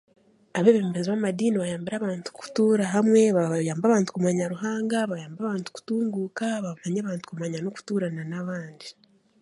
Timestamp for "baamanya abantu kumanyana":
6.63-7.63